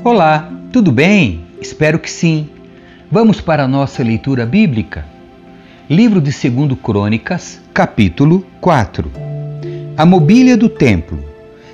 Olá, 0.00 0.50
tudo 0.72 0.90
bem? 0.90 1.44
Espero 1.60 1.98
que 1.98 2.10
sim. 2.10 2.48
Vamos 3.10 3.40
para 3.40 3.64
a 3.64 3.68
nossa 3.68 4.02
leitura 4.02 4.44
bíblica? 4.46 5.04
Livro 5.88 6.20
de 6.20 6.32
2 6.32 6.78
Crônicas, 6.82 7.60
capítulo 7.74 8.44
4. 8.60 9.12
A 9.96 10.04
mobília 10.04 10.56
do 10.56 10.68
templo. 10.68 11.22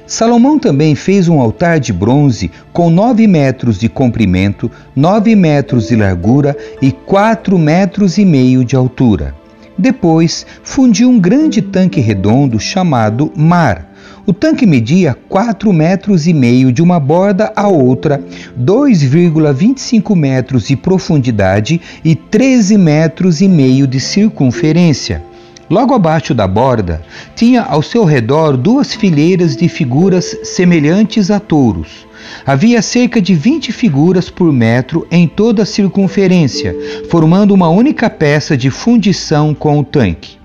Salomão 0.05 0.59
também 0.59 0.95
fez 0.95 1.29
um 1.29 1.41
altar 1.41 1.79
de 1.79 1.93
bronze 1.93 2.51
com 2.73 2.91
nove 2.91 3.27
metros 3.27 3.79
de 3.79 3.89
comprimento, 3.89 4.71
nove 4.95 5.35
metros 5.35 5.89
de 5.89 5.97
largura 5.97 6.57
e 6.83 6.91
quatro 6.91 7.57
metros 7.57 8.19
e 8.19 8.25
meio 8.25 8.65
de 8.65 8.75
altura. 8.75 9.35
Depois, 9.79 10.45
fundiu 10.63 11.09
um 11.09 11.21
grande 11.21 11.63
tanque 11.63 12.01
redondo 12.01 12.59
chamado 12.59 13.33
Mar. 13.35 13.88
O 14.29 14.33
tanque 14.35 14.67
media 14.67 15.17
4 15.31 15.73
metros 15.73 16.27
e 16.27 16.35
meio 16.35 16.71
de 16.71 16.83
uma 16.83 17.01
borda 17.01 17.51
à 17.57 17.67
outra, 17.67 18.23
2,25 18.61 20.15
metros 20.15 20.69
de 20.69 20.77
profundidade 20.77 21.81
e 22.05 22.15
13 22.15 22.77
metros 22.77 23.41
e 23.41 23.49
meio 23.49 23.87
de 23.87 23.99
circunferência. 23.99 25.25
Logo 25.71 25.95
abaixo 25.95 26.35
da 26.35 26.47
borda, 26.47 27.01
tinha 27.35 27.63
ao 27.63 27.83
seu 27.83 28.05
redor 28.05 28.59
duas 28.59 28.95
fileiras 28.95 29.57
de 29.57 29.67
figuras 29.67 30.37
semelhantes 30.45 31.31
a 31.31 31.41
touros. 31.41 32.07
Havia 32.45 32.83
cerca 32.83 33.23
de 33.23 33.35
20 33.35 33.73
figuras 33.73 34.29
por 34.29 34.53
metro 34.53 35.07
em 35.11 35.27
toda 35.27 35.63
a 35.63 35.67
circunferência, 35.67 36.77
formando 37.09 37.55
uma 37.55 37.71
única 37.71 38.11
peça 38.11 38.59
de 38.59 38.69
fundição 38.69 39.55
com 39.55 39.79
o 39.79 39.85
tanque. 39.85 40.38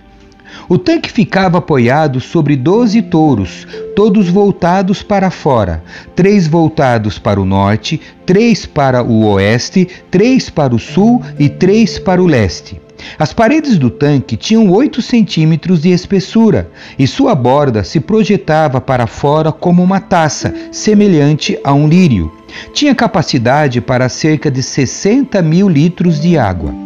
O 0.70 0.78
tanque 0.78 1.12
ficava 1.12 1.58
apoiado 1.58 2.20
sobre 2.22 2.56
doze 2.56 3.02
touros, 3.02 3.68
todos 3.96 4.30
voltados 4.30 5.04
para 5.04 5.30
fora, 5.30 5.84
três 6.16 6.48
voltados 6.48 7.20
para 7.20 7.40
o 7.40 7.46
norte, 7.46 8.00
três 8.26 8.66
para 8.66 9.04
o 9.04 9.26
oeste, 9.26 9.88
três 10.10 10.50
para 10.50 10.74
o 10.74 10.80
sul 10.80 11.22
e 11.38 11.50
três 11.50 12.00
para 12.00 12.22
o 12.22 12.26
leste. 12.26 12.82
As 13.20 13.34
paredes 13.34 13.78
do 13.78 13.90
tanque 13.90 14.38
tinham 14.38 14.70
8 14.70 15.02
centímetros 15.02 15.82
de 15.82 15.90
espessura 15.90 16.70
e 16.98 17.06
sua 17.06 17.36
borda 17.36 17.84
se 17.84 18.00
projetava 18.00 18.80
para 18.80 19.08
fora 19.08 19.52
como 19.52 19.84
uma 19.84 20.00
taça, 20.00 20.54
semelhante 20.72 21.60
a 21.64 21.74
um 21.74 21.88
lírio. 21.88 22.32
Tinha 22.74 22.96
capacidade 22.96 23.82
para 23.82 24.10
cerca 24.10 24.50
de 24.50 24.64
60 24.64 25.42
mil 25.42 25.68
litros 25.68 26.20
de 26.20 26.38
água. 26.38 26.83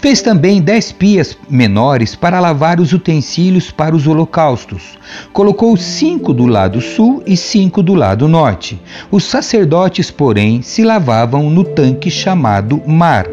Fez 0.00 0.22
também 0.22 0.60
dez 0.60 0.92
pias 0.92 1.36
menores 1.48 2.14
para 2.14 2.40
lavar 2.40 2.80
os 2.80 2.92
utensílios 2.92 3.70
para 3.70 3.94
os 3.94 4.06
holocaustos. 4.06 4.98
Colocou 5.32 5.76
cinco 5.76 6.32
do 6.32 6.46
lado 6.46 6.80
sul 6.80 7.22
e 7.26 7.36
cinco 7.36 7.82
do 7.82 7.94
lado 7.94 8.28
norte. 8.28 8.80
Os 9.10 9.24
sacerdotes, 9.24 10.10
porém, 10.10 10.62
se 10.62 10.82
lavavam 10.82 11.50
no 11.50 11.64
tanque 11.64 12.10
chamado 12.10 12.82
Mar. 12.86 13.26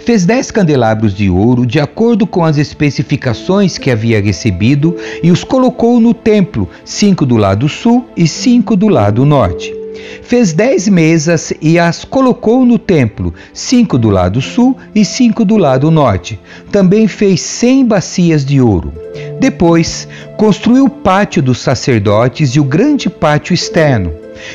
Fez 0.00 0.26
dez 0.26 0.50
candelabros 0.50 1.14
de 1.14 1.30
ouro, 1.30 1.64
de 1.64 1.80
acordo 1.80 2.26
com 2.26 2.44
as 2.44 2.58
especificações 2.58 3.78
que 3.78 3.90
havia 3.90 4.20
recebido, 4.20 4.94
e 5.22 5.30
os 5.30 5.42
colocou 5.44 5.98
no 6.00 6.12
templo, 6.12 6.68
cinco 6.84 7.24
do 7.24 7.36
lado 7.36 7.68
sul 7.68 8.06
e 8.16 8.26
cinco 8.28 8.76
do 8.76 8.88
lado 8.88 9.24
norte. 9.24 9.79
Fez 10.22 10.52
dez 10.52 10.88
mesas 10.88 11.52
e 11.60 11.78
as 11.78 12.04
colocou 12.04 12.64
no 12.64 12.78
templo, 12.78 13.34
cinco 13.52 13.98
do 13.98 14.10
lado 14.10 14.40
sul 14.40 14.76
e 14.94 15.04
cinco 15.04 15.44
do 15.44 15.56
lado 15.56 15.90
norte. 15.90 16.38
Também 16.70 17.08
fez 17.08 17.40
cem 17.40 17.84
bacias 17.84 18.44
de 18.44 18.60
ouro. 18.60 18.92
Depois, 19.40 20.06
construiu 20.36 20.84
o 20.84 20.90
pátio 20.90 21.42
dos 21.42 21.58
sacerdotes 21.58 22.50
e 22.50 22.60
o 22.60 22.64
grande 22.64 23.08
pátio 23.10 23.54
externo. 23.54 24.12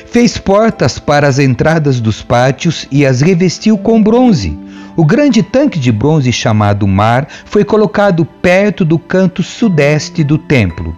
Fez 0.07 0.37
portas 0.37 0.97
para 0.97 1.27
as 1.27 1.39
entradas 1.39 1.99
dos 1.99 2.21
pátios 2.21 2.87
e 2.91 3.05
as 3.05 3.21
revestiu 3.21 3.77
com 3.77 4.01
bronze. 4.01 4.57
O 4.95 5.03
grande 5.03 5.43
tanque 5.43 5.77
de 5.77 5.91
bronze 5.91 6.31
chamado 6.31 6.87
Mar 6.87 7.27
foi 7.45 7.65
colocado 7.65 8.23
perto 8.23 8.85
do 8.85 8.97
canto 8.97 9.43
sudeste 9.43 10.23
do 10.23 10.37
templo. 10.37 10.95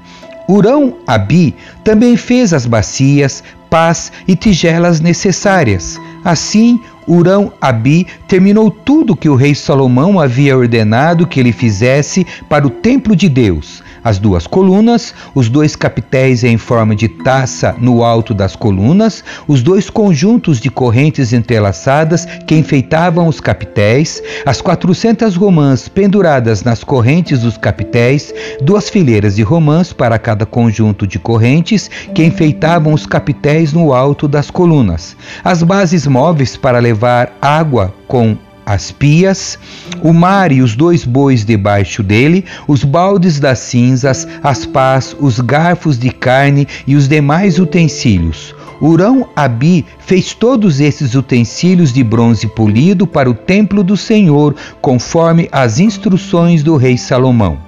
Urão 0.47 0.95
Abi 1.05 1.53
também 1.83 2.15
fez 2.15 2.53
as 2.53 2.65
bacias, 2.65 3.43
pás 3.69 4.11
e 4.27 4.35
tigelas 4.35 4.99
necessárias. 4.99 5.99
Assim, 6.23 6.79
Urão 7.07 7.53
Abi 7.61 8.05
terminou 8.27 8.69
tudo 8.69 9.15
que 9.15 9.29
o 9.29 9.35
rei 9.35 9.55
Salomão 9.55 10.19
havia 10.19 10.57
ordenado 10.57 11.25
que 11.25 11.39
ele 11.39 11.51
fizesse 11.51 12.27
para 12.49 12.67
o 12.67 12.69
templo 12.69 13.15
de 13.15 13.29
Deus, 13.29 13.81
as 14.03 14.19
duas 14.19 14.47
colunas, 14.47 15.13
os 15.33 15.49
dois 15.49 15.75
capitéis 15.75 16.43
em 16.43 16.57
forma 16.57 16.95
de 16.95 17.07
taça 17.07 17.75
no 17.79 18.03
alto 18.03 18.33
das 18.33 18.55
colunas, 18.55 19.23
os 19.47 19.61
dois 19.61 19.89
conjuntos 19.89 20.59
de 20.59 20.69
correntes 20.69 21.33
entrelaçadas 21.33 22.25
que 22.25 22.55
enfeitavam 22.55 23.27
os 23.27 23.39
capitéis, 23.39 24.21
as 24.45 24.61
quatrocentas 24.61 25.35
romãs 25.35 25.87
penduradas 25.87 26.63
nas 26.63 26.83
correntes 26.83 27.41
dos 27.41 27.57
capitéis, 27.57 28.33
duas 28.61 28.89
fileiras 28.89 29.35
de 29.35 29.43
romãs 29.43 29.93
para 29.93 30.17
cada 30.17 30.45
conjunto 30.45 31.05
de 31.05 31.19
correntes 31.19 31.89
que 32.13 32.23
enfeitavam 32.23 32.93
os 32.93 33.05
capitéis 33.05 33.73
no 33.73 33.93
alto 33.93 34.27
das 34.27 34.49
colunas, 34.49 35.15
as 35.43 35.63
bases 35.63 36.07
móveis 36.07 36.57
para 36.57 36.79
levar 36.79 37.31
água 37.41 37.93
com 38.07 38.37
as 38.67 38.91
pias, 38.91 39.57
o 40.03 40.11
mar 40.11 40.51
e 40.51 40.61
os 40.61 40.75
dois 40.75 41.05
bois 41.05 41.45
debaixo 41.45 42.03
dele, 42.03 42.43
os 42.67 42.83
baldes 42.83 43.39
das 43.39 43.59
cinzas, 43.59 44.27
as 44.43 44.65
pás, 44.65 45.15
os 45.17 45.39
garfos 45.39 45.97
de 45.97 46.09
carne 46.09 46.67
e 46.85 46.93
os 46.93 47.07
demais 47.07 47.59
utensílios. 47.59 48.53
Urão 48.81 49.29
Abi 49.33 49.85
fez 49.99 50.33
todos 50.33 50.81
esses 50.81 51.15
utensílios 51.15 51.93
de 51.93 52.03
bronze 52.03 52.45
polido 52.45 53.07
para 53.07 53.29
o 53.29 53.33
templo 53.33 53.81
do 53.85 53.95
Senhor, 53.95 54.53
conforme 54.81 55.47
as 55.49 55.79
instruções 55.79 56.61
do 56.61 56.75
rei 56.75 56.97
Salomão. 56.97 57.66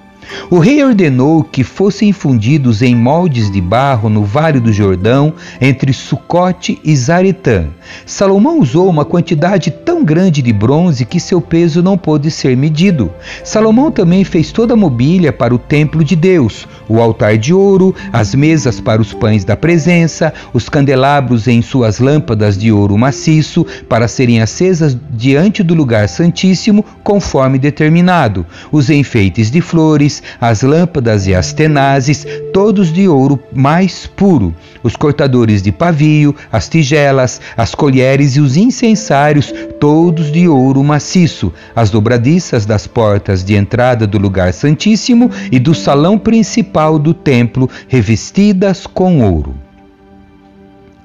O 0.50 0.60
rei 0.60 0.84
ordenou 0.84 1.44
que 1.44 1.64
fossem 1.64 2.12
fundidos 2.12 2.82
em 2.82 2.96
moldes 2.96 3.52
de 3.52 3.62
barro 3.62 4.10
no 4.10 4.24
vale 4.24 4.60
do 4.60 4.72
Jordão, 4.72 5.34
entre 5.60 5.94
Sucote 5.94 6.80
e 6.84 6.96
Zaretã. 6.96 7.68
Salomão 8.06 8.60
usou 8.60 8.90
uma 8.90 9.06
quantidade 9.06 9.72
tão 9.72 10.04
grande 10.04 10.42
de 10.42 10.54
bronze 10.54 11.06
que 11.06 11.20
seu 11.20 11.42
peso 11.42 11.82
não 11.82 11.98
pôde 11.98 12.30
ser 12.30 12.56
medido. 12.56 13.12
Salomão 13.44 13.92
também 13.92 14.24
fez 14.24 14.52
toda 14.52 14.74
a 14.74 14.78
mobília 14.78 15.32
para 15.34 15.54
o 15.54 15.58
templo 15.58 16.04
de 16.04 16.16
Deus, 16.16 16.68
o 16.88 17.00
altar 17.00 17.38
de 17.38 17.54
ouro, 17.54 17.96
as 18.12 18.34
mesas 18.36 18.80
para 18.80 19.02
os 19.02 19.14
pães 19.14 19.44
da 19.44 19.56
presença, 19.56 20.34
os 20.54 20.70
candelabros 20.70 21.48
em 21.48 21.62
suas 21.62 22.00
lâmpadas 22.00 22.58
de 22.58 22.72
ouro 22.72 22.98
maciço 22.98 23.66
para 23.88 24.08
serem 24.08 24.42
acesas 24.42 24.98
diante 25.12 25.64
do 25.64 25.74
lugar 25.74 26.08
santíssimo, 26.10 26.84
conforme 27.04 27.58
determinado, 27.58 28.46
os 28.72 28.90
enfeites 28.90 29.50
de 29.52 29.62
flores, 29.62 30.19
as 30.40 30.62
lâmpadas 30.62 31.28
e 31.28 31.36
as 31.36 31.54
tenazes, 31.54 32.26
todos 32.54 32.92
de 32.92 33.08
ouro 33.08 33.40
mais 33.54 34.08
puro, 34.08 34.54
os 34.84 34.96
cortadores 34.96 35.62
de 35.62 35.72
pavio, 35.72 36.36
as 36.52 36.68
tigelas, 36.68 37.40
as 37.56 37.76
colheres 37.76 38.36
e 38.36 38.40
os 38.42 38.58
incensários, 38.58 39.54
todos 39.80 40.32
de 40.32 40.48
ouro 40.48 40.84
maciço, 40.84 41.52
as 41.76 41.90
dobradiças 41.90 42.66
das 42.66 42.88
portas 42.88 43.44
de 43.44 43.56
entrada 43.56 44.06
do 44.06 44.18
lugar 44.18 44.54
santíssimo 44.54 45.30
e 45.52 45.60
do 45.60 45.74
salão 45.74 46.18
principal 46.18 47.00
do 47.00 47.14
templo, 47.14 47.70
revestidas 47.88 48.86
com 48.86 49.22
ouro. 49.22 49.56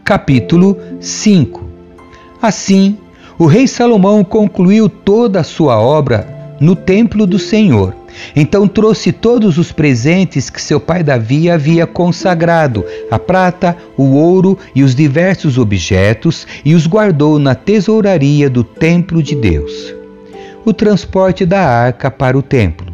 Capítulo 0.03 0.79
5 1.01 1.65
Assim, 2.41 2.99
o 3.39 3.47
rei 3.47 3.67
Salomão 3.67 4.23
concluiu 4.23 4.89
toda 4.89 5.41
a 5.41 5.45
sua 5.45 5.81
obra 5.81 6.34
no 6.65 6.75
templo 6.75 7.27
do 7.27 7.39
Senhor 7.39 7.95
então 8.35 8.67
trouxe 8.67 9.13
todos 9.13 9.59
os 9.59 9.73
presentes 9.73 10.49
que 10.49 10.61
seu 10.61 10.79
pai 10.79 11.03
Davi 11.03 11.51
havia 11.51 11.87
consagrado, 11.87 12.85
a 13.11 13.19
prata, 13.19 13.77
o 13.97 14.15
ouro 14.15 14.59
e 14.75 14.83
os 14.83 14.95
diversos 14.95 15.59
objetos, 15.59 16.47
e 16.65 16.75
os 16.75 16.87
guardou 16.87 17.39
na 17.39 17.55
tesouraria 17.55 18.49
do 18.49 18.63
templo 18.63 19.23
de 19.23 19.35
Deus. 19.35 19.95
O 20.65 20.73
transporte 20.73 21.45
da 21.45 21.61
arca 21.61 22.11
para 22.11 22.39
o 22.39 22.43
templo. 22.43 22.94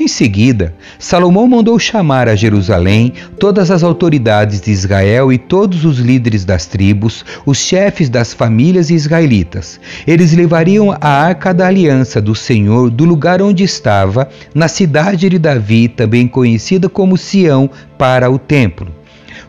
Em 0.00 0.08
seguida, 0.08 0.72
Salomão 0.98 1.46
mandou 1.46 1.78
chamar 1.78 2.26
a 2.26 2.34
Jerusalém 2.34 3.12
todas 3.38 3.70
as 3.70 3.82
autoridades 3.82 4.58
de 4.58 4.70
Israel 4.70 5.30
e 5.30 5.36
todos 5.36 5.84
os 5.84 5.98
líderes 5.98 6.42
das 6.42 6.64
tribos, 6.64 7.22
os 7.44 7.58
chefes 7.58 8.08
das 8.08 8.32
famílias 8.32 8.88
israelitas. 8.88 9.78
Eles 10.06 10.32
levariam 10.32 10.96
a 10.98 11.06
arca 11.06 11.52
da 11.52 11.66
aliança 11.66 12.18
do 12.18 12.34
Senhor 12.34 12.88
do 12.88 13.04
lugar 13.04 13.42
onde 13.42 13.62
estava, 13.62 14.26
na 14.54 14.68
cidade 14.68 15.28
de 15.28 15.38
Davi, 15.38 15.86
também 15.86 16.26
conhecida 16.26 16.88
como 16.88 17.18
Sião, 17.18 17.68
para 17.98 18.30
o 18.30 18.38
templo. 18.38 18.99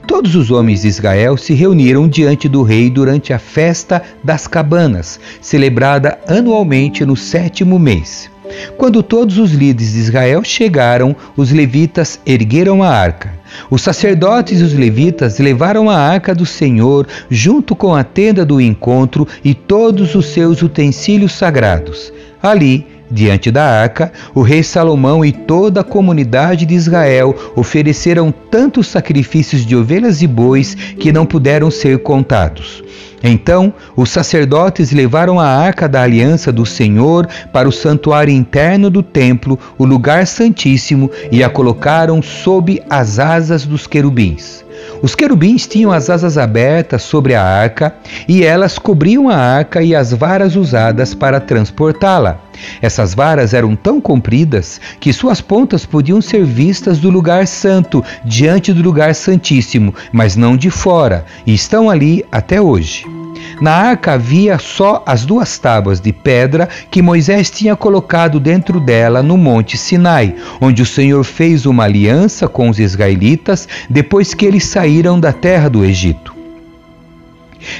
Todos 0.07 0.35
os 0.35 0.51
homens 0.51 0.81
de 0.81 0.87
Israel 0.87 1.37
se 1.37 1.53
reuniram 1.53 2.07
diante 2.07 2.47
do 2.49 2.63
rei 2.63 2.89
durante 2.89 3.33
a 3.33 3.39
festa 3.39 4.01
das 4.23 4.47
cabanas, 4.47 5.19
celebrada 5.41 6.19
anualmente 6.27 7.05
no 7.05 7.15
sétimo 7.15 7.79
mês. 7.79 8.29
Quando 8.77 9.01
todos 9.01 9.37
os 9.37 9.51
líderes 9.51 9.93
de 9.93 9.99
Israel 9.99 10.43
chegaram, 10.43 11.15
os 11.37 11.51
levitas 11.51 12.19
ergueram 12.25 12.83
a 12.83 12.89
arca. 12.89 13.33
Os 13.69 13.81
sacerdotes 13.81 14.59
e 14.59 14.63
os 14.63 14.73
levitas 14.73 15.39
levaram 15.39 15.89
a 15.89 15.97
arca 15.97 16.33
do 16.33 16.45
Senhor 16.45 17.07
junto 17.29 17.75
com 17.75 17.95
a 17.95 18.03
tenda 18.03 18.45
do 18.45 18.59
encontro 18.59 19.27
e 19.43 19.53
todos 19.53 20.15
os 20.15 20.27
seus 20.27 20.61
utensílios 20.61 21.33
sagrados. 21.33 22.11
Ali, 22.41 22.87
Diante 23.11 23.51
da 23.51 23.65
arca, 23.65 24.09
o 24.33 24.41
rei 24.41 24.63
Salomão 24.63 25.25
e 25.25 25.33
toda 25.33 25.81
a 25.81 25.83
comunidade 25.83 26.65
de 26.65 26.73
Israel 26.73 27.35
ofereceram 27.57 28.31
tantos 28.31 28.87
sacrifícios 28.87 29.65
de 29.65 29.75
ovelhas 29.75 30.21
e 30.21 30.27
bois 30.27 30.75
que 30.75 31.11
não 31.11 31.25
puderam 31.25 31.69
ser 31.69 31.99
contados. 31.99 32.81
Então 33.21 33.73
os 33.97 34.09
sacerdotes 34.09 34.93
levaram 34.93 35.39
a 35.39 35.45
arca 35.45 35.89
da 35.89 36.01
aliança 36.01 36.53
do 36.53 36.65
Senhor 36.65 37.27
para 37.51 37.67
o 37.67 37.71
santuário 37.71 38.33
interno 38.33 38.89
do 38.89 39.03
templo, 39.03 39.59
o 39.77 39.83
lugar 39.83 40.25
santíssimo, 40.25 41.11
e 41.31 41.43
a 41.43 41.49
colocaram 41.49 42.21
sob 42.21 42.81
as 42.89 43.19
asas 43.19 43.65
dos 43.65 43.85
querubins. 43.85 44.63
Os 45.01 45.15
querubins 45.15 45.65
tinham 45.65 45.91
as 45.91 46.09
asas 46.09 46.37
abertas 46.37 47.01
sobre 47.01 47.33
a 47.33 47.43
arca 47.43 47.95
e 48.27 48.43
elas 48.43 48.77
cobriam 48.77 49.29
a 49.29 49.35
arca 49.35 49.81
e 49.81 49.95
as 49.95 50.13
varas 50.13 50.55
usadas 50.55 51.15
para 51.15 51.39
transportá-la. 51.39 52.39
Essas 52.81 53.15
varas 53.15 53.53
eram 53.53 53.75
tão 53.75 53.99
compridas 53.99 54.79
que 54.99 55.11
suas 55.11 55.41
pontas 55.41 55.85
podiam 55.85 56.21
ser 56.21 56.45
vistas 56.45 56.99
do 56.99 57.09
lugar 57.09 57.47
santo, 57.47 58.03
diante 58.23 58.71
do 58.71 58.83
lugar 58.83 59.15
santíssimo, 59.15 59.93
mas 60.11 60.35
não 60.35 60.55
de 60.55 60.69
fora, 60.69 61.25
e 61.45 61.53
estão 61.53 61.89
ali 61.89 62.23
até 62.31 62.61
hoje. 62.61 63.20
Na 63.59 63.73
arca 63.73 64.13
havia 64.13 64.57
só 64.57 65.03
as 65.05 65.25
duas 65.25 65.57
tábuas 65.57 65.99
de 65.99 66.11
pedra 66.11 66.67
que 66.89 67.01
Moisés 67.01 67.49
tinha 67.49 67.75
colocado 67.75 68.39
dentro 68.39 68.79
dela 68.79 69.21
no 69.21 69.37
Monte 69.37 69.77
Sinai, 69.77 70.35
onde 70.59 70.81
o 70.81 70.85
Senhor 70.85 71.23
fez 71.23 71.65
uma 71.65 71.83
aliança 71.83 72.47
com 72.47 72.69
os 72.69 72.79
israelitas 72.79 73.67
depois 73.89 74.33
que 74.33 74.45
eles 74.45 74.65
saíram 74.65 75.19
da 75.19 75.31
terra 75.31 75.69
do 75.69 75.85
Egito. 75.85 76.40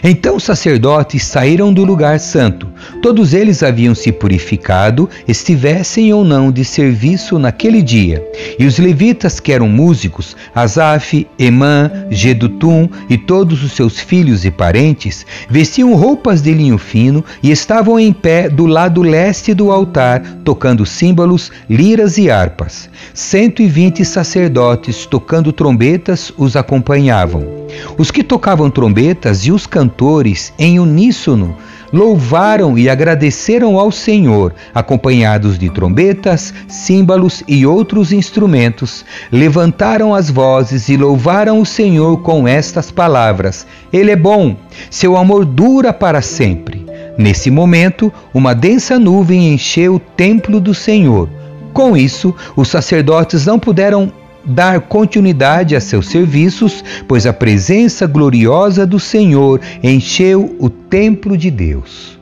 Então 0.03 0.35
os 0.35 0.43
sacerdotes 0.43 1.23
saíram 1.23 1.73
do 1.73 1.83
lugar 1.83 2.19
santo. 2.19 2.67
Todos 3.01 3.33
eles 3.33 3.63
haviam 3.63 3.93
se 3.93 4.11
purificado, 4.11 5.09
estivessem 5.27 6.13
ou 6.13 6.23
não 6.23 6.51
de 6.51 6.63
serviço 6.65 7.37
naquele 7.37 7.81
dia. 7.81 8.25
E 8.57 8.65
os 8.65 8.77
levitas, 8.77 9.39
que 9.39 9.51
eram 9.51 9.67
músicos, 9.67 10.35
Asaf, 10.53 11.27
Emã, 11.37 11.91
Gedutum 12.09 12.89
e 13.09 13.17
todos 13.17 13.63
os 13.63 13.73
seus 13.73 13.99
filhos 13.99 14.45
e 14.45 14.51
parentes, 14.51 15.25
vestiam 15.49 15.93
roupas 15.93 16.41
de 16.41 16.53
linho 16.53 16.77
fino 16.77 17.23
e 17.41 17.51
estavam 17.51 17.99
em 17.99 18.11
pé 18.11 18.49
do 18.49 18.65
lado 18.65 19.01
leste 19.01 19.53
do 19.53 19.71
altar, 19.71 20.21
tocando 20.43 20.85
símbolos, 20.85 21.51
liras 21.69 22.17
e 22.17 22.29
harpas. 22.29 22.89
Cento 23.13 23.61
e 23.61 23.67
vinte 23.67 24.03
sacerdotes, 24.05 25.05
tocando 25.05 25.51
trombetas, 25.51 26.31
os 26.37 26.55
acompanhavam. 26.55 27.60
Os 27.97 28.11
que 28.11 28.23
tocavam 28.23 28.69
trombetas 28.69 29.45
e 29.45 29.51
os 29.51 29.65
cantores, 29.67 30.53
em 30.57 30.79
uníssono, 30.79 31.55
louvaram 31.91 32.77
e 32.77 32.89
agradeceram 32.89 33.77
ao 33.77 33.91
Senhor, 33.91 34.53
acompanhados 34.73 35.59
de 35.59 35.69
trombetas, 35.69 36.53
símbolos 36.67 37.43
e 37.47 37.65
outros 37.65 38.11
instrumentos. 38.11 39.05
Levantaram 39.31 40.15
as 40.15 40.29
vozes 40.29 40.89
e 40.89 40.95
louvaram 40.95 41.59
o 41.59 41.65
Senhor 41.65 42.21
com 42.21 42.47
estas 42.47 42.91
palavras: 42.91 43.67
Ele 43.91 44.11
é 44.11 44.15
bom, 44.15 44.55
seu 44.89 45.17
amor 45.17 45.45
dura 45.45 45.91
para 45.91 46.21
sempre. 46.21 46.85
Nesse 47.17 47.51
momento, 47.51 48.11
uma 48.33 48.55
densa 48.55 48.97
nuvem 48.97 49.53
encheu 49.53 49.95
o 49.95 49.99
templo 49.99 50.59
do 50.59 50.73
Senhor. 50.73 51.29
Com 51.73 51.95
isso, 51.95 52.33
os 52.55 52.69
sacerdotes 52.69 53.45
não 53.45 53.59
puderam 53.59 54.11
dar 54.43 54.81
continuidade 54.81 55.75
a 55.75 55.79
seus 55.79 56.07
serviços, 56.07 56.83
pois 57.07 57.25
a 57.25 57.33
presença 57.33 58.07
gloriosa 58.07 58.85
do 58.85 58.99
Senhor 58.99 59.61
encheu 59.83 60.55
o 60.59 60.69
templo 60.69 61.37
de 61.37 61.51
Deus. 61.51 62.19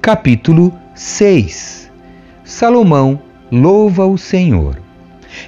Capítulo 0.00 0.72
6 0.94 1.90
Salomão 2.44 3.20
louva 3.50 4.06
o 4.06 4.18
Senhor. 4.18 4.80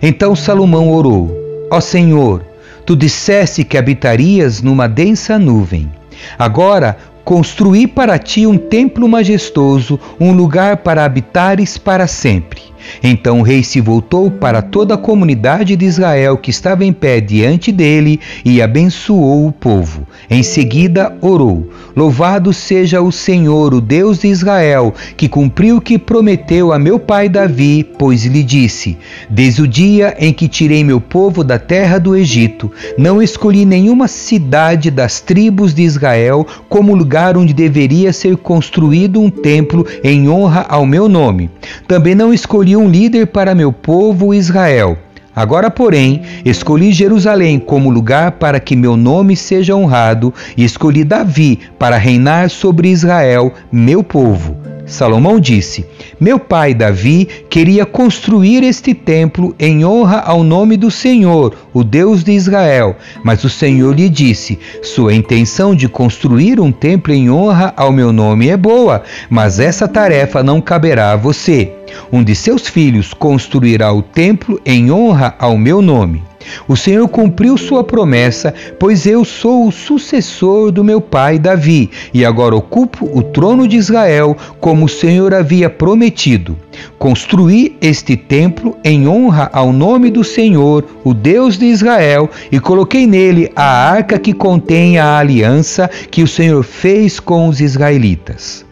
Então 0.01 0.37
Salomão 0.37 0.91
orou: 0.91 1.31
Ó 1.71 1.81
Senhor, 1.81 2.45
tu 2.87 2.97
disseste 2.97 3.65
que 3.65 3.77
habitarias 3.77 4.63
numa 4.63 4.89
densa 4.89 5.39
nuvem. 5.39 5.91
Agora 6.39 6.97
construí 7.25 7.87
para 7.87 8.19
ti 8.19 8.47
um 8.47 8.59
templo 8.59 9.09
majestoso, 9.09 9.99
um 10.19 10.33
lugar 10.33 10.79
para 10.79 11.05
habitares 11.05 11.79
para 11.79 12.07
sempre. 12.07 12.72
Então 13.03 13.41
o 13.41 13.43
rei 13.43 13.63
se 13.63 13.81
voltou 13.81 14.31
para 14.31 14.63
toda 14.63 14.95
a 14.95 14.99
comunidade 14.99 15.77
de 15.77 15.85
Israel 15.85 16.37
que 16.37 16.51
estava 16.51 16.85
em 16.85 16.93
pé 16.93 17.21
diante 17.21 17.71
dele 17.73 18.21
e 18.45 18.61
abençoou 18.61 19.47
o 19.47 19.53
povo. 19.53 20.07
Em 20.31 20.43
seguida 20.43 21.17
orou: 21.21 21.71
Louvado 21.95 22.53
seja 22.53 23.01
o 23.01 23.13
Senhor, 23.13 23.75
o 23.75 23.81
Deus 23.81 24.21
de 24.21 24.29
Israel, 24.29 24.95
que 25.17 25.29
cumpriu 25.29 25.77
o 25.77 25.81
que 25.81 25.99
prometeu 25.99 26.73
a 26.73 26.79
meu 26.79 26.99
pai 26.99 27.29
Davi, 27.29 27.85
pois 27.99 28.25
lhe 28.25 28.43
disse: 28.43 28.97
Desde 29.29 29.63
o 29.63 29.69
dia 29.69 30.17
em 30.19 30.33
que 30.33 30.49
tirei 30.49 30.83
meu 30.83 31.01
povo 31.01 31.45
da 31.45 31.59
terra 31.59 31.99
do 31.99 32.17
Egito, 32.17 32.71
não 32.97 33.23
escolhi 33.23 33.65
nenhuma 33.65 34.09
cidade 34.09 34.91
das 34.91 35.21
tribos 35.21 35.75
de 35.75 35.83
Israel 35.83 36.47
como 36.69 36.95
lugar 36.95 37.37
onde 37.37 37.53
deveria 37.53 38.13
ser 38.13 38.37
construído 38.37 39.21
um 39.21 39.31
templo 39.31 39.87
em 40.03 40.29
honra 40.29 40.67
ao 40.69 40.87
meu 40.87 41.09
nome. 41.09 41.51
Também 41.87 42.15
não 42.15 42.33
escolhi 42.33 42.72
escolhi 42.73 42.77
um 42.77 42.89
líder 42.89 43.27
para 43.27 43.55
meu 43.55 43.73
povo 43.73 44.33
Israel. 44.33 44.97
Agora, 45.35 45.71
porém, 45.71 46.23
escolhi 46.45 46.93
Jerusalém 46.93 47.59
como 47.59 47.91
lugar 47.91 48.33
para 48.33 48.61
que 48.61 48.77
meu 48.77 48.97
nome 48.97 49.35
seja 49.35 49.75
honrado, 49.75 50.33
e 50.57 50.65
escolhi 50.65 51.05
Davi 51.05 51.59
para 51.79 51.97
reinar 51.97 52.51
sobre 52.51 52.89
Israel, 52.89 53.53
meu 53.71 54.03
povo. 54.03 54.57
Salomão 54.87 55.41
disse: 55.41 55.87
Meu 56.21 56.39
pai 56.39 56.75
Davi 56.75 57.27
queria 57.49 57.87
construir 57.87 58.63
este 58.63 58.93
templo 58.93 59.55
em 59.59 59.85
honra 59.85 60.19
ao 60.19 60.43
nome 60.43 60.77
do 60.77 60.91
Senhor, 60.91 61.55
o 61.73 61.83
Deus 61.83 62.23
de 62.23 62.33
Israel. 62.33 62.97
Mas 63.25 63.43
o 63.45 63.49
Senhor 63.49 63.95
lhe 63.95 64.09
disse: 64.09 64.59
Sua 64.83 65.15
intenção 65.15 65.75
de 65.75 65.89
construir 65.89 66.61
um 66.61 66.71
templo 66.71 67.13
em 67.13 67.31
honra 67.31 67.73
ao 67.77 67.91
meu 67.91 68.13
nome 68.13 68.49
é 68.49 68.57
boa, 68.57 69.03
mas 69.31 69.59
essa 69.59 69.89
tarefa 69.89 70.43
não 70.43 70.61
caberá 70.61 71.13
a 71.13 71.17
você. 71.17 71.82
Um 72.13 72.23
de 72.23 72.35
seus 72.35 72.67
filhos 72.67 73.13
construirá 73.15 73.93
o 73.93 74.03
templo 74.03 74.61
em 74.65 74.91
honra 74.91 75.35
ao 75.39 75.57
meu 75.57 75.81
nome. 75.81 76.23
O 76.67 76.77
Senhor 76.77 77.07
cumpriu 77.09 77.57
sua 77.57 77.85
promessa, 77.85 78.55
pois 78.79 79.07
eu 79.07 79.25
sou 79.25 79.67
o 79.67 79.73
sucessor 79.73 80.71
do 80.71 80.85
meu 80.85 81.01
pai 81.01 81.39
Davi, 81.39 81.91
e 82.13 82.25
agora 82.25 82.57
ocupo 82.57 83.09
o 83.17 83.23
trono 83.23 83.67
de 83.67 83.77
Israel, 83.77 84.37
como 84.61 84.87
o 84.87 84.89
Senhor 84.89 85.35
havia 85.35 85.71
prometido. 85.71 86.57
Construí 86.99 87.77
este 87.81 88.17
templo 88.17 88.77
em 88.85 89.07
honra 89.07 89.51
ao 89.53 89.73
nome 89.73 90.11
do 90.11 90.25
Senhor, 90.25 90.85
o 91.05 91.13
Deus 91.15 91.59
de 91.59 91.67
Israel, 91.67 92.29
e 92.51 92.59
coloquei 92.59 93.07
nele 93.07 93.51
a 93.55 93.91
arca 93.91 94.19
que 94.19 94.33
contém 94.33 94.99
a 94.99 95.19
aliança 95.19 95.89
que 96.11 96.23
o 96.23 96.29
Senhor 96.29 96.63
fez 96.63 97.21
com 97.21 97.49
os 97.49 97.61
israelitas. 97.61 98.65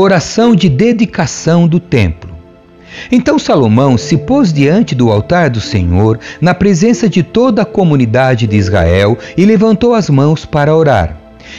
Oração 0.00 0.54
de 0.54 0.68
dedicação 0.68 1.66
do 1.66 1.80
templo. 1.80 2.30
Então 3.10 3.36
Salomão 3.36 3.98
se 3.98 4.16
pôs 4.16 4.52
diante 4.52 4.94
do 4.94 5.10
altar 5.10 5.50
do 5.50 5.60
Senhor, 5.60 6.20
na 6.40 6.54
presença 6.54 7.08
de 7.08 7.24
toda 7.24 7.62
a 7.62 7.64
comunidade 7.64 8.46
de 8.46 8.56
Israel, 8.56 9.18
e 9.36 9.44
levantou 9.44 9.96
as 9.96 10.08
mãos 10.08 10.44
para 10.44 10.72
orar. 10.72 11.16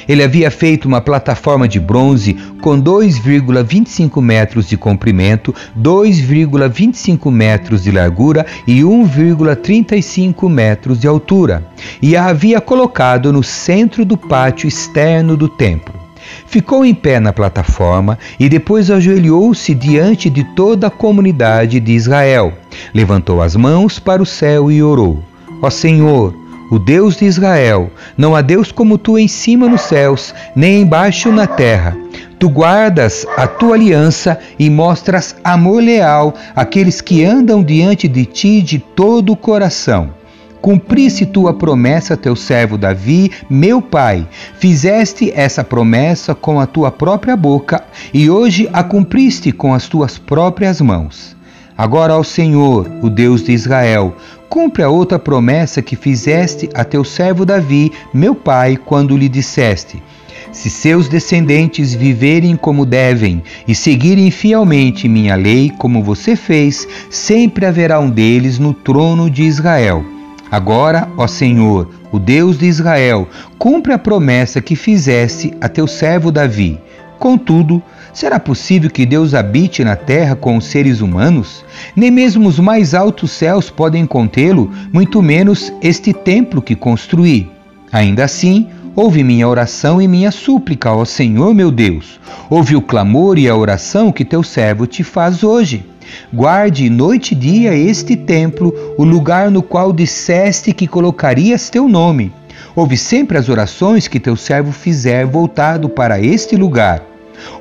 Ele 0.08 0.24
havia 0.24 0.50
feito 0.50 0.88
uma 0.88 1.01
plataforma 1.01 1.67
de 1.67 1.81
bronze 1.81 2.34
com 2.62 2.81
2,25 2.81 4.22
metros 4.22 4.69
de 4.69 4.77
comprimento, 4.77 5.53
2,25 5.77 7.29
metros 7.29 7.84
de 7.84 7.91
largura 7.91 8.46
e 8.65 8.84
1,35 8.84 10.50
metros 10.50 10.98
de 10.98 11.10
altura, 11.10 11.65
e 12.01 12.15
a 12.15 12.27
havia 12.27 12.62
colocado 12.62 13.34
no 13.34 13.43
centro 13.43 14.05
do 14.05 14.15
pátio 14.15 14.65
externo 14.65 15.36
do 15.36 15.50
templo. 15.50 15.99
Ficou 16.48 16.86
em 16.86 16.94
pé 16.94 17.20
na 17.20 17.34
plataforma 17.34 18.18
e 18.40 18.50
depois 18.50 18.90
ajoelhou-se 18.90 19.74
diante 19.74 20.30
de 20.30 20.44
toda 20.56 20.88
a 20.88 20.92
comunidade 20.92 21.80
de 21.80 21.92
Israel. 21.94 22.54
Levantou 22.94 23.42
as 23.42 23.56
mãos 23.56 24.00
para 24.00 24.22
o 24.22 24.26
céu 24.26 24.72
e 24.72 24.82
orou: 24.82 25.24
Ó 25.62 25.70
Senhor, 25.70 26.34
o 26.72 26.78
Deus 26.78 27.16
de 27.16 27.26
Israel, 27.26 27.92
não 28.16 28.36
há 28.36 28.42
Deus 28.42 28.72
como 28.72 28.98
tu 28.98 29.18
em 29.18 29.28
cima 29.28 29.68
nos 29.68 29.82
céus, 29.82 30.34
nem 30.56 30.82
embaixo 30.82 31.32
na 31.32 31.48
terra. 31.48 31.98
Tu 32.38 32.48
guardas 32.48 33.26
a 33.36 33.48
tua 33.48 33.76
aliança 33.76 34.40
e 34.58 34.70
mostras 34.70 35.36
amor 35.44 35.84
leal 35.84 36.34
àqueles 36.56 37.02
que 37.02 37.26
andam 37.26 37.64
diante 37.64 38.08
de 38.08 38.26
ti 38.26 38.62
de 38.62 38.80
todo 38.80 39.34
o 39.34 39.36
coração. 39.36 40.19
Cumprisse 40.62 41.25
tua 41.25 41.54
promessa 41.54 42.18
teu 42.18 42.36
servo 42.36 42.78
Davi, 42.78 43.32
meu 43.50 43.82
pai. 43.82 44.28
Fizeste 44.58 45.32
essa 45.34 45.63
promessa 45.63 46.36
com 46.36 46.60
a 46.60 46.66
tua 46.66 46.92
própria 46.92 47.36
boca 47.36 47.84
e 48.13 48.30
hoje 48.30 48.70
a 48.74 48.84
cumpriste 48.84 49.51
com 49.51 49.74
as 49.74 49.88
tuas 49.88 50.18
próprias 50.18 50.82
mãos. 50.82 51.36
Agora 51.78 52.13
ao 52.13 52.24
Senhor, 52.24 52.92
o 53.01 53.10
Deus 53.10 53.44
de 53.44 53.54
Israel, 53.54 54.16
cumpre 54.50 54.84
a 54.84 54.89
outra 54.89 55.18
promessa 55.18 55.82
que 55.82 55.96
fizeste 55.96 56.70
a 56.74 56.84
teu 56.84 57.06
servo 57.06 57.46
Davi, 57.46 57.92
meu 58.13 58.36
pai, 58.36 58.75
quando 58.75 59.16
lhe 59.16 59.30
disseste: 59.30 60.04
se 60.51 60.70
seus 60.70 61.08
descendentes 61.08 61.94
viverem 61.94 62.58
como 62.58 62.86
devem 62.86 63.42
e 63.66 63.74
seguirem 63.74 64.30
fielmente 64.30 65.08
minha 65.08 65.36
lei, 65.36 65.72
como 65.78 66.04
você 66.04 66.36
fez, 66.36 66.86
sempre 67.10 67.66
haverá 67.66 68.00
um 68.00 68.10
deles 68.10 68.60
no 68.60 68.74
trono 68.74 69.30
de 69.30 69.44
Israel. 69.44 70.19
Agora, 70.51 71.08
ó 71.18 71.27
Senhor, 71.27 71.89
o 72.12 72.18
Deus 72.18 72.58
de 72.58 72.65
Israel, 72.65 73.27
cumpre 73.58 73.94
a 73.94 74.00
promessa 74.00 74.62
que 74.62 74.75
fizeste 74.75 75.53
a 75.62 75.70
teu 75.70 75.88
servo 75.88 76.32
Davi. 76.32 76.79
Contudo, 77.20 77.84
será 78.13 78.39
possível 78.39 78.89
que 78.89 79.06
Deus 79.06 79.34
habite 79.34 79.84
na 79.84 79.96
terra 79.96 80.36
com 80.36 80.58
os 80.58 80.65
seres 80.65 81.01
humanos? 81.01 81.63
Nem 81.96 82.10
mesmo 82.10 82.48
os 82.48 82.60
mais 82.60 82.94
altos 82.94 83.32
céus 83.32 83.70
podem 83.70 84.06
contê-lo, 84.06 84.72
muito 84.91 85.22
menos 85.22 85.72
este 85.82 86.13
templo 86.13 86.62
que 86.62 86.75
construí. 86.75 87.50
Ainda 87.91 88.24
assim, 88.24 88.68
Ouve 88.96 89.24
minha 89.24 89.48
oração 89.48 90.01
e 90.01 90.10
minha 90.10 90.29
súplica, 90.29 90.91
ó 90.91 91.06
Senhor 91.06 91.53
meu 91.53 91.72
Deus. 91.72 92.20
Ouve 92.50 92.75
o 92.75 92.82
clamor 92.82 93.38
e 93.38 93.48
a 93.48 93.56
oração 93.56 94.12
que 94.12 94.25
teu 94.25 94.44
servo 94.44 94.86
te 94.86 95.06
faz 95.06 95.41
hoje. 95.41 95.86
Guarde 96.34 96.89
noite 96.89 97.34
e 97.34 97.36
dia 97.36 97.75
este 97.75 98.16
templo, 98.16 98.74
o 98.98 99.04
lugar 99.04 99.50
no 99.50 99.62
qual 99.62 99.92
disseste 99.92 100.74
que 100.74 100.88
colocarias 100.88 101.70
teu 101.70 101.88
nome. 101.88 102.32
Ouve 102.75 102.98
sempre 102.98 103.38
as 103.38 103.50
orações 103.50 104.08
que 104.08 104.20
teu 104.20 104.36
servo 104.36 104.72
fizer 104.72 105.25
voltado 105.25 105.89
para 105.89 106.20
este 106.20 106.56
lugar. 106.56 107.04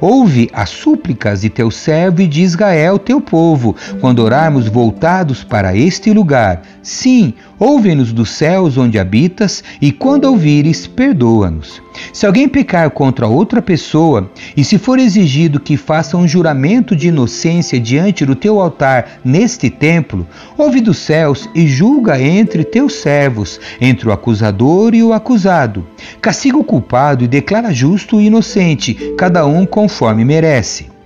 Ouve 0.01 0.51
as 0.53 0.71
súplicas 0.71 1.41
de 1.43 1.51
teu 1.51 1.71
servo 1.71 2.21
e 2.21 2.27
de 2.27 2.43
Israel, 2.43 2.99
teu 2.99 3.21
povo, 3.21 3.77
quando 4.01 4.21
orarmos 4.21 4.69
voltados 4.69 5.45
para 5.45 5.77
este 5.77 6.13
lugar. 6.13 6.63
Sim, 6.83 7.35
ouve-nos 7.59 8.13
dos 8.13 8.31
céus 8.31 8.77
onde 8.77 8.99
habitas, 8.99 9.63
e 9.81 9.93
quando 9.93 10.25
ouvires, 10.25 10.87
perdoa-nos. 10.87 11.81
Se 12.13 12.27
alguém 12.27 12.49
pecar 12.49 12.91
contra 12.91 13.27
outra 13.27 13.63
pessoa, 13.63 14.31
e 14.57 14.65
se 14.65 14.79
for 14.79 14.99
exigido 14.99 15.61
que 15.61 15.77
faça 15.77 16.17
um 16.17 16.27
juramento 16.27 16.95
de 16.95 17.09
inocência 17.09 17.79
diante 17.79 18.25
do 18.25 18.35
teu 18.35 18.61
altar 18.61 19.21
neste 19.25 19.71
templo, 19.71 20.27
ouve 20.57 20.81
dos 20.81 20.99
céus 20.99 21.49
e 21.55 21.67
julga 21.67 22.21
entre 22.21 22.65
teus 22.65 22.95
servos, 22.95 23.61
entre 23.81 24.09
o 24.09 24.13
acusador 24.13 24.95
e 24.95 25.03
o 25.03 25.13
acusado. 25.13 25.87
Castiga 26.21 26.59
o 26.59 26.65
culpado 26.65 27.25
e 27.25 27.29
declara 27.29 27.73
justo 27.73 28.17
o 28.17 28.21
inocente, 28.21 28.95
cada 29.17 29.47
um 29.47 29.65
conforme 29.65 30.25
merece. 30.25 30.98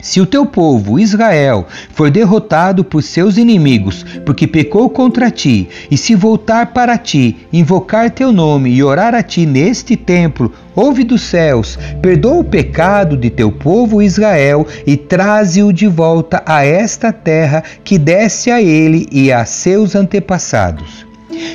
Se 0.00 0.20
o 0.20 0.26
teu 0.26 0.44
povo, 0.44 0.98
Israel, 0.98 1.66
for 1.92 2.10
derrotado 2.10 2.84
por 2.84 3.02
seus 3.02 3.38
inimigos, 3.38 4.04
porque 4.24 4.46
pecou 4.46 4.90
contra 4.90 5.30
ti, 5.30 5.68
e 5.90 5.96
se 5.96 6.14
voltar 6.14 6.72
para 6.72 6.98
ti, 6.98 7.46
invocar 7.52 8.10
teu 8.10 8.30
nome 8.30 8.70
e 8.70 8.82
orar 8.82 9.14
a 9.14 9.22
ti 9.22 9.46
neste 9.46 9.96
templo, 9.96 10.52
ouve 10.74 11.02
dos 11.02 11.22
céus, 11.22 11.78
perdoa 12.02 12.40
o 12.40 12.44
pecado 12.44 13.16
de 13.16 13.30
teu 13.30 13.50
povo 13.50 14.02
Israel 14.02 14.66
e 14.86 14.96
traze-o 14.96 15.72
de 15.72 15.86
volta 15.86 16.42
a 16.44 16.64
esta 16.64 17.10
terra 17.12 17.64
que 17.82 17.98
desce 17.98 18.50
a 18.50 18.60
ele 18.60 19.08
e 19.10 19.32
a 19.32 19.46
seus 19.46 19.96
antepassados. 19.96 21.05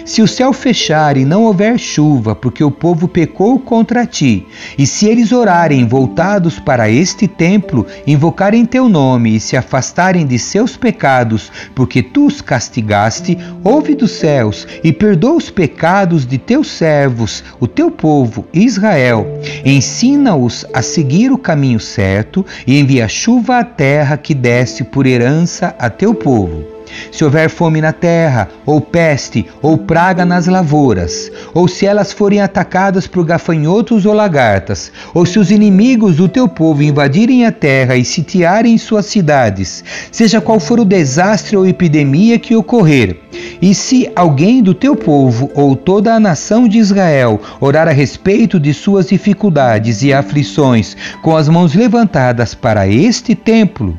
Se 0.06 0.22
o 0.22 0.28
céu 0.28 0.52
fechar 0.52 1.16
e 1.16 1.24
não 1.24 1.44
houver 1.44 1.80
chuva, 1.80 2.36
porque 2.36 2.64
o 2.64 2.70
povo 2.70 3.08
pecou 3.08 3.58
contra 3.58 4.06
ti, 4.06 4.46
e 4.78 4.86
se 4.86 5.08
eles 5.08 5.32
orarem 5.32 5.88
voltados 5.88 6.60
para 6.60 6.90
este 6.90 7.28
templo, 7.28 7.88
invocarem 8.06 8.66
teu 8.66 8.90
nome 8.90 9.36
e 9.36 9.40
se 9.40 9.56
afastarem 9.56 10.26
de 10.26 10.38
seus 10.38 10.76
pecados, 10.76 11.52
porque 11.74 12.04
tu 12.04 12.26
os 12.26 12.42
castigaste, 12.42 13.38
ouve 13.64 13.96
dos 13.96 14.12
céus 14.12 14.68
e 14.84 14.92
perdoa 14.92 15.38
os 15.38 15.50
pecados 15.50 16.26
de 16.26 16.38
teus 16.38 16.70
servos, 16.70 17.44
o 17.60 17.68
teu 17.68 17.90
povo 17.90 18.46
Israel. 18.54 19.26
Ensina-os 19.64 20.66
a 20.74 20.82
seguir 20.82 21.32
o 21.32 21.38
caminho 21.38 21.80
certo 21.80 22.46
e 22.68 22.78
envia 22.78 23.08
chuva 23.08 23.60
à 23.60 23.64
terra 23.64 24.18
que 24.18 24.34
desce 24.34 24.84
por 24.84 25.06
herança 25.06 25.74
a 25.80 25.90
teu 25.90 26.14
povo. 26.14 26.81
Se 27.12 27.24
houver 27.24 27.50
fome 27.50 27.82
na 27.82 27.92
terra, 27.92 28.50
ou 28.66 28.80
peste, 28.80 29.46
ou 29.62 29.78
praga 29.78 30.26
nas 30.26 30.48
lavouras, 30.48 31.32
ou 31.54 31.68
se 31.68 31.86
elas 31.86 32.12
forem 32.12 32.42
atacadas 32.42 33.08
por 33.08 33.26
gafanhotos 33.26 34.06
ou 34.06 34.14
lagartas, 34.14 34.92
ou 35.14 35.26
se 35.26 35.40
os 35.40 35.52
inimigos 35.52 36.18
do 36.18 36.28
teu 36.28 36.48
povo 36.48 36.84
invadirem 36.84 37.46
a 37.46 37.52
terra 37.52 37.96
e 37.96 38.06
sitiarem 38.06 38.78
suas 38.78 39.06
cidades, 39.06 39.84
seja 40.12 40.42
qual 40.42 40.60
for 40.60 40.80
o 40.80 40.86
desastre 40.86 41.56
ou 41.58 41.66
epidemia 41.66 42.40
que 42.40 42.56
ocorrer, 42.56 43.20
e 43.62 43.76
se 43.76 44.12
alguém 44.16 44.62
do 44.64 44.74
teu 44.74 44.96
povo 44.96 45.52
ou 45.54 45.76
toda 45.76 46.14
a 46.14 46.20
nação 46.20 46.68
de 46.68 46.78
Israel 46.78 47.40
orar 47.60 47.88
a 47.88 47.92
respeito 47.92 48.60
de 48.60 48.74
suas 48.74 49.08
dificuldades 49.08 50.02
e 50.02 50.12
aflições 50.12 50.98
com 51.22 51.36
as 51.36 51.48
mãos 51.48 51.76
levantadas 51.76 52.56
para 52.56 52.88
este 52.88 53.36
templo, 53.36 53.98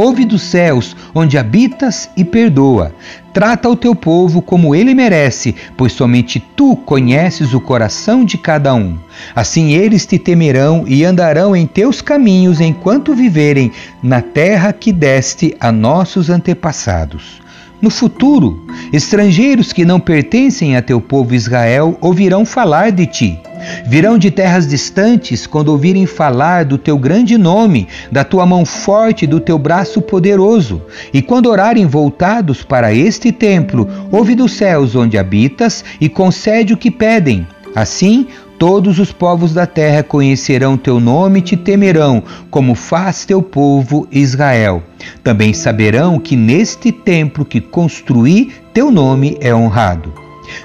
Ouve 0.00 0.24
dos 0.24 0.40
céus, 0.40 0.96
onde 1.14 1.36
habitas, 1.36 2.08
e 2.16 2.24
perdoa. 2.24 2.94
Trata 3.34 3.68
o 3.68 3.76
teu 3.76 3.94
povo 3.94 4.40
como 4.40 4.74
ele 4.74 4.94
merece, 4.94 5.54
pois 5.76 5.92
somente 5.92 6.40
tu 6.40 6.74
conheces 6.74 7.52
o 7.52 7.60
coração 7.60 8.24
de 8.24 8.38
cada 8.38 8.72
um. 8.72 8.96
Assim 9.36 9.72
eles 9.74 10.06
te 10.06 10.18
temerão 10.18 10.84
e 10.86 11.04
andarão 11.04 11.54
em 11.54 11.66
teus 11.66 12.00
caminhos 12.00 12.62
enquanto 12.62 13.14
viverem 13.14 13.72
na 14.02 14.22
terra 14.22 14.72
que 14.72 14.90
deste 14.90 15.54
a 15.60 15.70
nossos 15.70 16.30
antepassados. 16.30 17.42
No 17.80 17.88
futuro, 17.88 18.66
estrangeiros 18.92 19.72
que 19.72 19.86
não 19.86 19.98
pertencem 19.98 20.76
a 20.76 20.82
teu 20.82 21.00
povo 21.00 21.34
Israel 21.34 21.96
ouvirão 22.00 22.44
falar 22.44 22.92
de 22.92 23.06
ti. 23.06 23.40
Virão 23.86 24.18
de 24.18 24.30
terras 24.30 24.66
distantes 24.66 25.46
quando 25.46 25.68
ouvirem 25.68 26.04
falar 26.06 26.64
do 26.64 26.76
teu 26.76 26.98
grande 26.98 27.38
nome, 27.38 27.88
da 28.10 28.22
tua 28.22 28.44
mão 28.44 28.64
forte, 28.64 29.26
do 29.26 29.40
teu 29.40 29.58
braço 29.58 30.02
poderoso. 30.02 30.82
E 31.12 31.22
quando 31.22 31.46
orarem 31.46 31.86
voltados 31.86 32.62
para 32.62 32.92
este 32.92 33.32
templo, 33.32 33.88
ouve 34.10 34.34
dos 34.34 34.52
céus 34.52 34.94
onde 34.94 35.16
habitas 35.16 35.84
e 36.00 36.08
concede 36.08 36.74
o 36.74 36.76
que 36.76 36.90
pedem. 36.90 37.46
Assim, 37.74 38.26
Todos 38.60 38.98
os 38.98 39.10
povos 39.10 39.54
da 39.54 39.64
terra 39.64 40.02
conhecerão 40.02 40.76
teu 40.76 41.00
nome 41.00 41.38
e 41.38 41.42
te 41.42 41.56
temerão, 41.56 42.22
como 42.50 42.74
faz 42.74 43.24
teu 43.24 43.40
povo 43.40 44.06
Israel. 44.12 44.82
Também 45.24 45.54
saberão 45.54 46.20
que 46.20 46.36
neste 46.36 46.92
templo 46.92 47.42
que 47.42 47.58
construí, 47.58 48.52
teu 48.74 48.90
nome 48.90 49.38
é 49.40 49.54
honrado. 49.54 50.12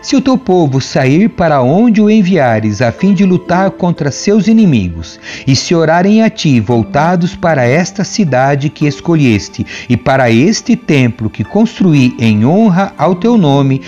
Se 0.01 0.13
o 0.13 0.19
teu 0.19 0.37
povo 0.37 0.81
sair 0.81 1.29
para 1.29 1.61
onde 1.61 2.01
o 2.01 2.09
enviares 2.09 2.81
a 2.81 2.91
fim 2.91 3.13
de 3.13 3.23
lutar 3.23 3.71
contra 3.71 4.11
seus 4.11 4.49
inimigos, 4.49 5.17
e 5.47 5.55
se 5.55 5.73
orarem 5.73 6.21
a 6.21 6.29
ti 6.29 6.59
voltados 6.59 7.33
para 7.33 7.63
esta 7.63 8.03
cidade 8.03 8.69
que 8.69 8.85
escolheste 8.85 9.65
e 9.87 9.95
para 9.95 10.29
este 10.29 10.75
templo 10.75 11.29
que 11.29 11.45
construí 11.45 12.13
em 12.19 12.45
honra 12.45 12.93
ao 12.97 13.15
teu 13.15 13.37
nome, 13.37 13.81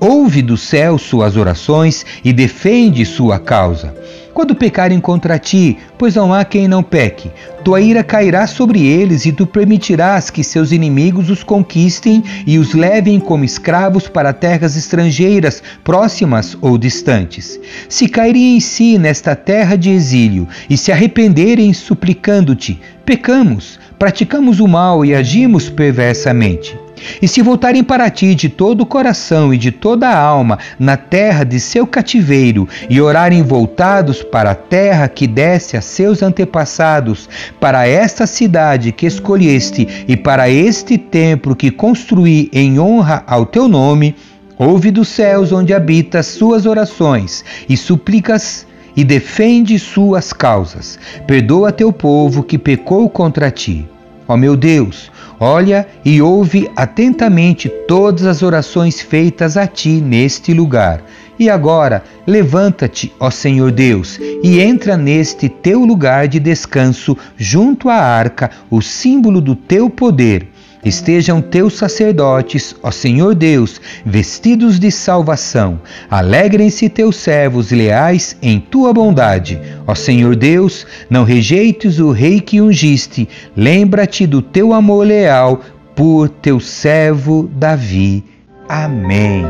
ouve 0.00 0.40
do 0.40 0.56
céu 0.56 0.96
suas 0.96 1.36
orações 1.36 2.04
e 2.24 2.32
defende 2.32 3.04
sua 3.04 3.38
causa. 3.38 3.94
Quando 4.32 4.54
pecarem 4.54 5.00
contra 5.00 5.38
ti, 5.38 5.76
pois 5.98 6.14
não 6.14 6.32
há 6.32 6.44
quem 6.44 6.66
não 6.66 6.82
peque, 6.82 7.30
tua 7.62 7.80
ira 7.80 8.02
cairá 8.02 8.46
sobre 8.46 8.86
eles 8.86 9.26
e 9.26 9.32
tu 9.32 9.46
permitirás 9.46 10.30
que 10.30 10.42
seus 10.42 10.72
inimigos 10.72 11.28
os 11.28 11.42
conquistem 11.42 12.22
e 12.46 12.56
os 12.56 12.72
levem 12.72 13.20
como 13.20 13.44
escravos 13.44 14.08
para 14.08 14.32
terras 14.32 14.76
estrangeiras, 14.76 15.62
próximas 15.84 16.56
ou 16.60 16.78
distantes. 16.78 17.60
Se 17.88 18.08
caírem 18.08 18.56
em 18.56 18.60
si 18.60 18.96
nesta 18.96 19.36
terra 19.36 19.76
de 19.76 19.90
exílio 19.90 20.48
e 20.70 20.76
se 20.76 20.90
arrependerem 20.90 21.72
suplicando-te, 21.74 22.80
pecamos, 23.04 23.78
praticamos 23.98 24.60
o 24.60 24.68
mal 24.68 25.04
e 25.04 25.14
agimos 25.14 25.68
perversamente. 25.68 26.78
E 27.20 27.28
se 27.28 27.42
voltarem 27.42 27.82
para 27.82 28.10
ti 28.10 28.34
de 28.34 28.48
todo 28.48 28.82
o 28.82 28.86
coração 28.86 29.52
e 29.52 29.58
de 29.58 29.70
toda 29.70 30.08
a 30.08 30.18
alma 30.18 30.58
na 30.78 30.96
terra 30.96 31.44
de 31.44 31.58
seu 31.60 31.86
cativeiro, 31.86 32.68
e 32.88 33.00
orarem 33.00 33.42
voltados 33.42 34.22
para 34.22 34.52
a 34.52 34.54
terra 34.54 35.08
que 35.08 35.26
desce 35.26 35.76
a 35.76 35.80
seus 35.80 36.22
antepassados, 36.22 37.28
para 37.58 37.86
esta 37.86 38.26
cidade 38.26 38.92
que 38.92 39.06
escolheste 39.06 40.04
e 40.06 40.16
para 40.16 40.48
este 40.48 40.98
templo 40.98 41.56
que 41.56 41.70
construí 41.70 42.50
em 42.52 42.78
honra 42.78 43.22
ao 43.26 43.46
teu 43.46 43.68
nome, 43.68 44.14
ouve 44.58 44.90
dos 44.90 45.08
céus 45.08 45.52
onde 45.52 45.72
habitas 45.72 46.26
suas 46.26 46.66
orações 46.66 47.44
e 47.68 47.76
suplicas 47.76 48.66
e 48.96 49.04
defende 49.04 49.78
suas 49.78 50.32
causas. 50.32 50.98
Perdoa 51.26 51.72
teu 51.72 51.92
povo 51.92 52.42
que 52.42 52.58
pecou 52.58 53.08
contra 53.08 53.50
ti. 53.50 53.88
Ó 54.30 54.36
meu 54.36 54.54
Deus, 54.54 55.10
olha 55.40 55.88
e 56.04 56.22
ouve 56.22 56.70
atentamente 56.76 57.68
todas 57.88 58.24
as 58.26 58.44
orações 58.44 59.00
feitas 59.00 59.56
a 59.56 59.66
ti 59.66 60.00
neste 60.00 60.54
lugar. 60.54 61.02
E 61.36 61.50
agora, 61.50 62.04
levanta-te, 62.24 63.12
ó 63.18 63.28
Senhor 63.28 63.72
Deus, 63.72 64.20
e 64.40 64.60
entra 64.60 64.96
neste 64.96 65.48
teu 65.48 65.84
lugar 65.84 66.28
de 66.28 66.38
descanso, 66.38 67.18
junto 67.36 67.88
à 67.88 67.96
arca, 67.96 68.52
o 68.70 68.80
símbolo 68.80 69.40
do 69.40 69.56
teu 69.56 69.90
poder 69.90 70.46
Estejam 70.84 71.42
teus 71.42 71.74
sacerdotes, 71.74 72.74
ó 72.82 72.90
Senhor 72.90 73.34
Deus, 73.34 73.80
vestidos 74.04 74.78
de 74.78 74.90
salvação. 74.90 75.80
Alegrem-se 76.10 76.88
teus 76.88 77.16
servos 77.16 77.70
leais 77.70 78.36
em 78.40 78.58
tua 78.58 78.92
bondade. 78.92 79.60
Ó 79.86 79.94
Senhor 79.94 80.34
Deus, 80.34 80.86
não 81.10 81.24
rejeites 81.24 81.98
o 81.98 82.12
rei 82.12 82.40
que 82.40 82.60
ungiste. 82.60 83.28
Lembra-te 83.54 84.26
do 84.26 84.40
teu 84.40 84.72
amor 84.72 85.06
leal 85.06 85.60
por 85.94 86.28
teu 86.28 86.58
servo 86.58 87.50
Davi. 87.54 88.24
Amém. 88.68 89.44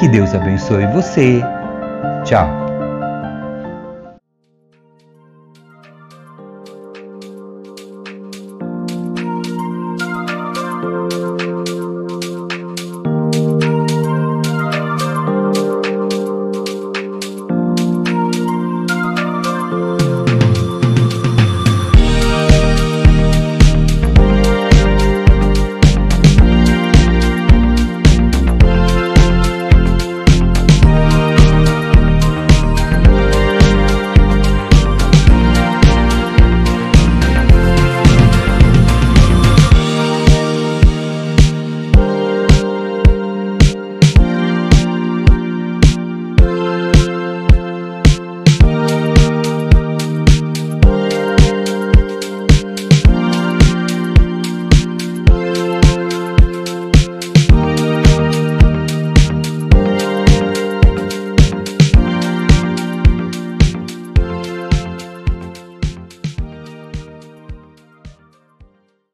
Que 0.00 0.08
Deus 0.08 0.34
abençoe 0.34 0.86
você. 0.86 1.40
Tchau. 2.24 2.63